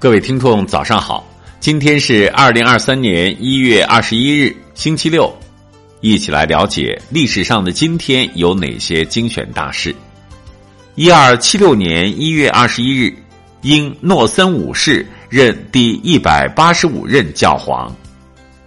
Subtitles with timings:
[0.00, 1.28] 各位听众，早上好！
[1.60, 5.30] 今天是二零二三年一月二十一日，星期六，
[6.00, 9.94] 一起来了解历史上的今天有哪些精选大事。
[10.94, 13.14] 一二七六年一月二十一日，
[13.60, 17.94] 因诺森五世任第一百八十五任教皇。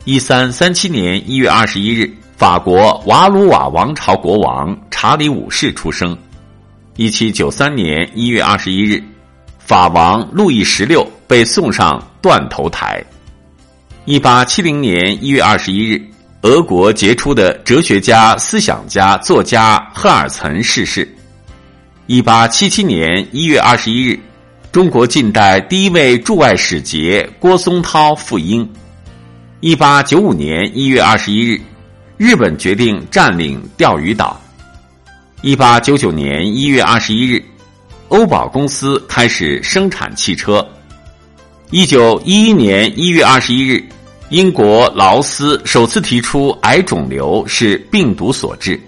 [0.05, 2.07] 一三三七年一月二十一日，
[2.37, 6.15] 法国瓦鲁瓦王朝国王查理五世出生。
[6.95, 9.03] 一七九三年一月二十一日，
[9.57, 13.03] 法王路易十六被送上断头台。
[14.05, 16.01] 一八七零年一月二十一日，
[16.41, 21.07] 俄国杰出的哲学家、思想家、作家赫尔岑逝世。
[22.07, 24.19] 一八七七年一月二十一日，
[24.71, 28.69] 中国近代第一位驻外使节郭松涛赴英。
[29.61, 31.61] 一八九五年一月二十一日，
[32.17, 34.37] 日本决定占领钓鱼岛。
[35.41, 37.41] 一八九九年一月二十一日，
[38.09, 40.65] 欧宝公司开始生产汽车。
[41.71, 43.83] 一九一一年一月二十一日，
[44.29, 48.79] 英国劳斯首次提出癌肿瘤是病毒所致。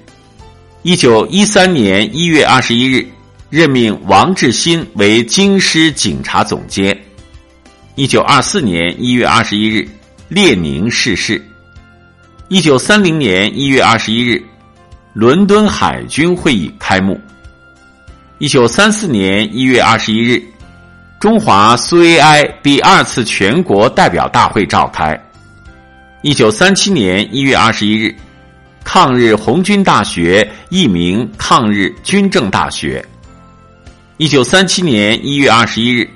[0.84, 3.08] 一九一三年一月二十一日，
[3.50, 6.96] 任命王志新为京师警察总监。
[7.96, 9.88] 一九二四年一月二十一日，
[10.28, 11.44] 列宁逝世。
[12.50, 14.44] 一九三零年一月二十一日。
[15.14, 17.18] 伦敦海军会议开幕。
[18.38, 20.44] 一九三四年一月二十一日，
[21.26, 25.20] 中华苏维埃第二次全国代表大会召开。
[26.22, 28.16] 一九三七年一月二十一日，
[28.84, 33.04] 抗日红军大学易名抗日军政大学。
[34.18, 36.08] 一九三七年一月二十一日，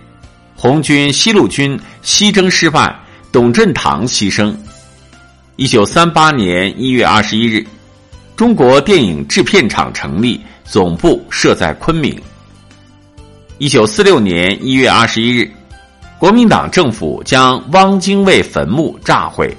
[0.55, 2.95] 红军西路军西征失败，
[3.31, 4.55] 董振堂牺牲。
[5.55, 7.65] 一九三八年一月二十一日。
[8.35, 12.15] 中国电影制片厂成立，总部设在昆明。
[13.59, 15.51] 一九四六年一月二十一日，
[16.17, 19.53] 国民党政府将汪精卫坟墓炸毁。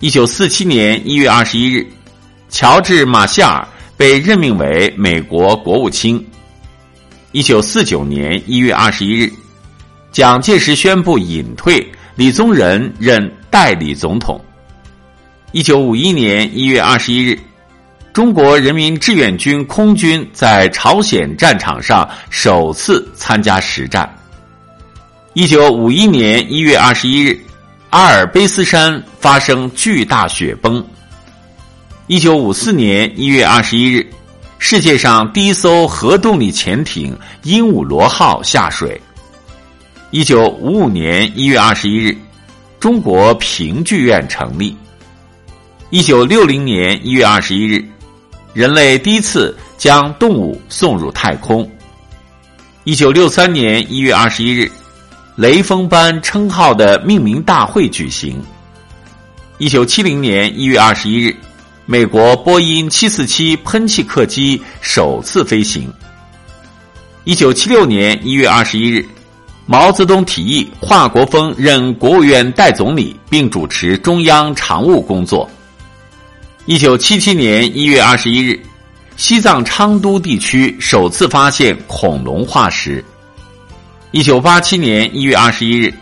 [0.00, 1.86] 一九四七年一月二十一日，
[2.50, 6.22] 乔治·马歇尔被任命为美国国务卿。
[7.32, 9.32] 一九四九年一月二十一日，
[10.12, 14.38] 蒋介石宣布隐退，李宗仁任代理总统。
[15.52, 17.38] 一九五一年一月二十一日。
[18.14, 24.08] 中国人民志愿军空军在朝鲜战场上首次参加实战。
[25.32, 27.36] 一九五一年一月二十一日，
[27.90, 30.82] 阿尔卑斯山发生巨大雪崩。
[32.06, 34.08] 一九五四年一月二十一日，
[34.60, 38.98] 世界上第一艘核动力潜艇“鹦鹉螺号”下水。
[40.12, 42.16] 一九五五年一月二十一日，
[42.78, 44.76] 中国评剧院成立。
[45.90, 47.84] 一九六零年一月二十一日。
[48.54, 51.68] 人类第一次将动物送入太空。
[52.84, 54.70] 一九六三年一月二十一日，
[55.34, 58.40] 雷锋班称号的命名大会举行。
[59.58, 61.34] 一九七零年一月二十一日，
[61.84, 65.92] 美国波音七四七喷气客机首次飞行。
[67.24, 69.04] 一九七六年一月二十一日，
[69.66, 75.50] 毛泽东提议华国锋任国务院代总理，并主持中央常务工作。
[76.66, 78.58] 一九七七年一月二十一日，
[79.16, 83.04] 西藏昌都地区首次发现恐龙化石。
[84.12, 85.92] 一九八七年一月二十一日，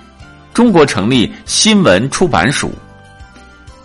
[0.54, 2.72] 中国成立新闻出版署。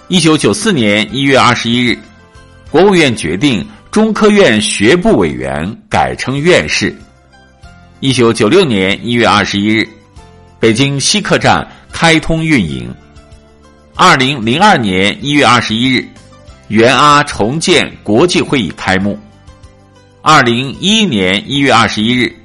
[0.08, 1.98] 一九九四年一月二十一日，
[2.70, 6.96] 国务院决定中科院学部委员改称院士。
[8.02, 9.90] 一九九六年一月二十一日，
[10.60, 12.94] 北京西客站开通运营。
[13.96, 16.08] 二零零二年一月二十一日。
[16.68, 19.18] 援阿重建国际会议开幕。
[20.22, 22.36] 二零一一年一月二十一日，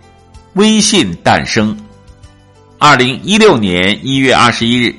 [0.55, 1.77] 微信诞生。
[2.79, 4.95] 二零一六年一月二十一日，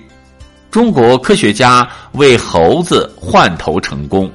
[0.69, 4.29] 中国科学家为猴子换头成功。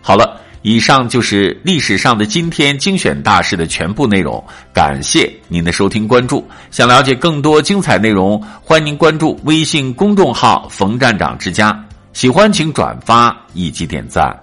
[0.00, 4.42] 好了，以上就是历史上的今天精选大事的全部内容。
[4.72, 6.46] 感谢您的收听关注。
[6.70, 11.78] 想了解更多精彩内容，欢迎您关注微信公众号“冯站长之家”。
[12.18, 14.36] 喜欢请转发以及点赞。